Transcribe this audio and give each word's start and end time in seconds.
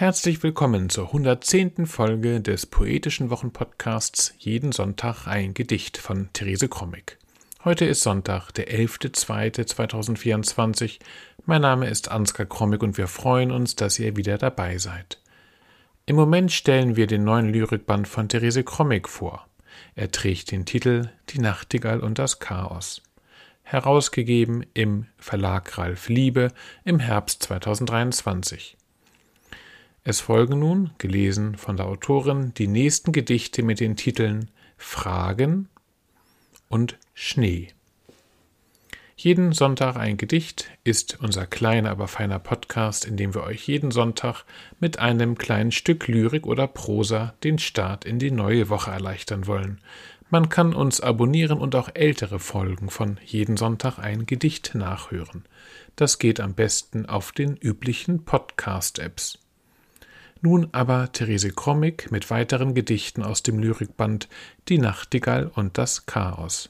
Herzlich 0.00 0.40
willkommen 0.44 0.90
zur 0.90 1.06
110. 1.06 1.86
Folge 1.86 2.40
des 2.40 2.66
Poetischen 2.66 3.30
Wochenpodcasts 3.30 4.32
Jeden 4.38 4.70
Sonntag 4.70 5.26
ein 5.26 5.54
Gedicht 5.54 5.98
von 5.98 6.28
Therese 6.32 6.68
Krommig. 6.68 7.18
Heute 7.64 7.84
ist 7.84 8.04
Sonntag, 8.04 8.52
der 8.52 8.68
11.02.2024. 8.68 11.00
Mein 11.46 11.62
Name 11.62 11.88
ist 11.88 12.12
Ansgar 12.12 12.46
Krommig 12.46 12.84
und 12.84 12.96
wir 12.96 13.08
freuen 13.08 13.50
uns, 13.50 13.74
dass 13.74 13.98
ihr 13.98 14.16
wieder 14.16 14.38
dabei 14.38 14.78
seid. 14.78 15.20
Im 16.06 16.14
Moment 16.14 16.52
stellen 16.52 16.94
wir 16.94 17.08
den 17.08 17.24
neuen 17.24 17.52
Lyrikband 17.52 18.06
von 18.06 18.28
Therese 18.28 18.62
Krommig 18.62 19.08
vor. 19.08 19.48
Er 19.96 20.12
trägt 20.12 20.52
den 20.52 20.64
Titel 20.64 21.10
Die 21.30 21.40
Nachtigall 21.40 21.98
und 21.98 22.20
das 22.20 22.38
Chaos. 22.38 23.02
Herausgegeben 23.64 24.64
im 24.74 25.06
Verlag 25.16 25.76
Ralf 25.76 26.08
Liebe 26.08 26.52
im 26.84 27.00
Herbst 27.00 27.42
2023. 27.42 28.76
Es 30.08 30.20
folgen 30.20 30.60
nun, 30.60 30.88
gelesen 30.96 31.58
von 31.58 31.76
der 31.76 31.84
Autorin, 31.84 32.54
die 32.54 32.66
nächsten 32.66 33.12
Gedichte 33.12 33.62
mit 33.62 33.78
den 33.78 33.94
Titeln 33.94 34.50
Fragen 34.78 35.68
und 36.70 36.96
Schnee. 37.12 37.68
Jeden 39.16 39.52
Sonntag 39.52 39.96
ein 39.96 40.16
Gedicht 40.16 40.70
ist 40.82 41.18
unser 41.20 41.44
kleiner, 41.44 41.90
aber 41.90 42.08
feiner 42.08 42.38
Podcast, 42.38 43.04
in 43.04 43.18
dem 43.18 43.34
wir 43.34 43.42
euch 43.42 43.68
jeden 43.68 43.90
Sonntag 43.90 44.44
mit 44.80 44.98
einem 44.98 45.36
kleinen 45.36 45.72
Stück 45.72 46.08
Lyrik 46.08 46.46
oder 46.46 46.66
Prosa 46.68 47.34
den 47.44 47.58
Start 47.58 48.06
in 48.06 48.18
die 48.18 48.30
neue 48.30 48.70
Woche 48.70 48.90
erleichtern 48.90 49.46
wollen. 49.46 49.78
Man 50.30 50.48
kann 50.48 50.72
uns 50.72 51.02
abonnieren 51.02 51.58
und 51.58 51.74
auch 51.74 51.90
ältere 51.92 52.38
Folgen 52.38 52.88
von 52.88 53.18
jeden 53.26 53.58
Sonntag 53.58 53.98
ein 53.98 54.24
Gedicht 54.24 54.74
nachhören. 54.74 55.44
Das 55.96 56.18
geht 56.18 56.40
am 56.40 56.54
besten 56.54 57.04
auf 57.04 57.32
den 57.32 57.58
üblichen 57.58 58.24
Podcast-Apps. 58.24 59.38
Nun 60.40 60.68
aber 60.70 61.10
Therese 61.10 61.50
Krommig 61.50 62.12
mit 62.12 62.30
weiteren 62.30 62.72
Gedichten 62.72 63.24
aus 63.24 63.42
dem 63.42 63.58
Lyrikband 63.58 64.28
Die 64.68 64.78
Nachtigall 64.78 65.48
und 65.48 65.78
das 65.78 66.06
Chaos. 66.06 66.68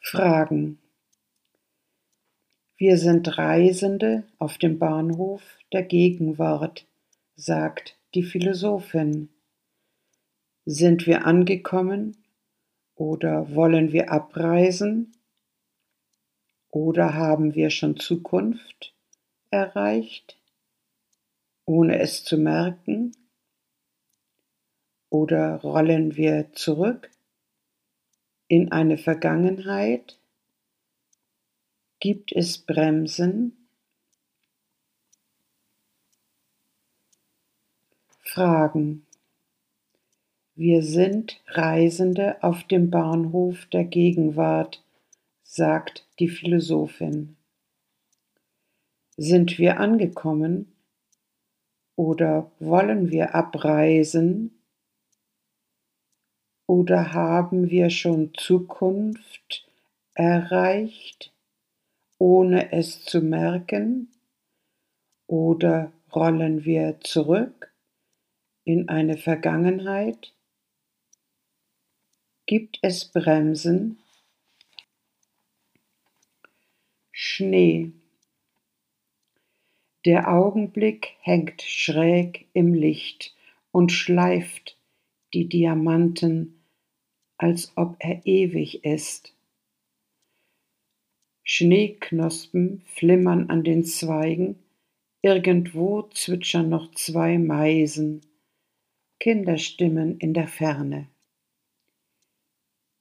Fragen 0.00 0.78
Wir 2.76 2.96
sind 2.96 3.36
Reisende 3.36 4.28
auf 4.38 4.58
dem 4.58 4.78
Bahnhof 4.78 5.42
der 5.72 5.82
Gegenwart, 5.82 6.86
sagt 7.34 7.98
die 8.14 8.22
Philosophin. 8.22 9.28
Sind 10.66 11.08
wir 11.08 11.26
angekommen 11.26 12.16
oder 12.94 13.52
wollen 13.56 13.90
wir 13.90 14.12
abreisen? 14.12 15.16
Oder 16.70 17.14
haben 17.14 17.54
wir 17.54 17.70
schon 17.70 17.96
Zukunft 17.96 18.93
erreicht, 19.54 20.36
ohne 21.64 22.00
es 22.00 22.24
zu 22.24 22.36
merken? 22.36 23.16
Oder 25.08 25.60
rollen 25.60 26.16
wir 26.16 26.52
zurück 26.52 27.10
in 28.48 28.72
eine 28.72 28.98
Vergangenheit? 28.98 30.18
Gibt 32.00 32.32
es 32.32 32.58
Bremsen? 32.58 33.68
Fragen. 38.20 39.06
Wir 40.56 40.82
sind 40.82 41.40
Reisende 41.46 42.42
auf 42.42 42.64
dem 42.64 42.90
Bahnhof 42.90 43.66
der 43.66 43.84
Gegenwart 43.84 44.84
sagt 45.44 46.04
die 46.18 46.28
Philosophin. 46.28 47.36
Sind 49.16 49.58
wir 49.58 49.78
angekommen 49.78 50.72
oder 51.96 52.50
wollen 52.58 53.10
wir 53.10 53.34
abreisen 53.34 54.60
oder 56.66 57.12
haben 57.12 57.70
wir 57.70 57.90
schon 57.90 58.34
Zukunft 58.34 59.68
erreicht, 60.14 61.32
ohne 62.18 62.72
es 62.72 63.04
zu 63.04 63.20
merken? 63.20 64.08
Oder 65.26 65.92
rollen 66.14 66.64
wir 66.64 67.00
zurück 67.00 67.72
in 68.64 68.88
eine 68.88 69.16
Vergangenheit? 69.16 70.34
Gibt 72.46 72.78
es 72.82 73.06
Bremsen 73.06 73.98
Schnee. 77.16 77.92
Der 80.04 80.30
Augenblick 80.30 81.14
hängt 81.20 81.62
schräg 81.62 82.46
im 82.52 82.74
Licht 82.74 83.34
und 83.70 83.90
schleift 83.90 84.76
die 85.32 85.48
Diamanten, 85.48 86.62
als 87.38 87.72
ob 87.76 87.96
er 88.00 88.24
ewig 88.26 88.84
ist. 88.84 89.34
Schneeknospen 91.42 92.82
flimmern 92.86 93.48
an 93.48 93.64
den 93.64 93.84
Zweigen, 93.84 94.58
irgendwo 95.22 96.02
zwitschern 96.02 96.68
noch 96.68 96.90
zwei 96.92 97.38
Meisen, 97.38 98.20
Kinderstimmen 99.20 100.18
in 100.18 100.34
der 100.34 100.48
Ferne. 100.48 101.08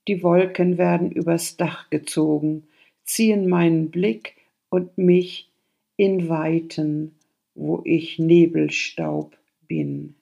Die 0.07 0.23
Wolken 0.23 0.77
werden 0.77 1.11
übers 1.11 1.57
Dach 1.57 1.89
gezogen, 1.89 2.67
ziehen 3.03 3.49
meinen 3.49 3.91
Blick 3.91 4.35
und 4.69 4.97
mich 4.97 5.52
in 5.97 6.29
Weiten, 6.29 7.15
wo 7.55 7.81
ich 7.85 8.19
Nebelstaub 8.19 9.37
bin. 9.67 10.15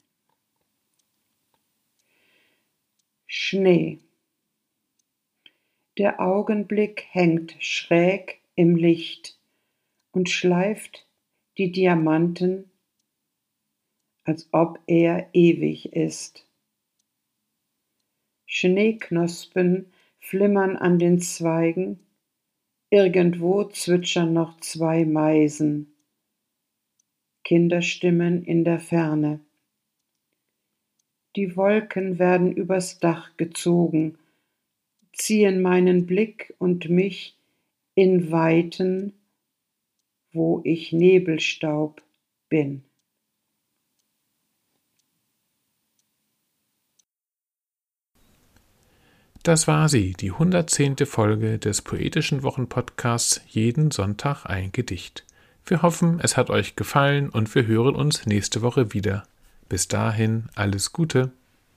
Schnee. 3.26 4.00
Der 5.98 6.20
Augenblick 6.20 7.06
hängt 7.12 7.56
schräg 7.60 8.42
im 8.56 8.76
Licht 8.76 9.38
und 10.12 10.30
schleift 10.30 11.08
die 11.58 11.72
Diamanten, 11.72 12.70
als 14.24 14.50
ob 14.52 14.80
er 14.88 15.30
ewig 15.34 15.94
ist. 15.94 16.46
Schneeknospen 18.46 19.92
flimmern 20.20 20.76
an 20.76 21.00
den 21.00 21.20
Zweigen, 21.20 22.00
Irgendwo 22.94 23.64
zwitschern 23.64 24.34
noch 24.34 24.60
zwei 24.60 25.06
Meisen. 25.06 25.94
Kinderstimmen 27.46 28.44
in 28.44 28.66
der 28.66 28.82
Ferne. 28.82 29.40
Die 31.38 31.56
Wolken 31.56 32.20
werden 32.20 32.52
übers 32.52 33.00
Dach 33.00 33.38
gezogen, 33.38 34.18
ziehen 35.14 35.62
meinen 35.62 36.06
Blick 36.06 36.54
und 36.58 36.90
mich 36.90 37.38
in 37.96 38.30
Weiten, 38.30 39.14
wo 40.34 40.60
ich 40.66 40.92
Nebelstaub 40.92 42.02
bin. 42.50 42.84
Das 49.44 49.68
war 49.68 49.90
sie, 49.90 50.14
die 50.14 50.34
110. 50.34 50.98
Folge 51.08 51.58
des 51.58 51.82
Poetischen 51.82 52.44
Wochenpodcasts 52.44 53.42
Jeden 53.48 53.90
Sonntag 53.90 54.46
ein 54.46 54.72
Gedicht. 54.72 55.26
Wir 55.66 55.82
hoffen, 55.82 56.20
es 56.22 56.38
hat 56.38 56.52
euch 56.52 56.76
gefallen 56.76 57.30
und 57.30 57.54
wir 57.56 57.66
hören 57.66 57.96
uns 57.96 58.28
nächste 58.28 58.62
Woche 58.62 58.94
wieder. 58.94 59.24
Bis 59.68 59.88
dahin 59.88 60.46
alles 60.54 60.94
Gute. 60.94 61.32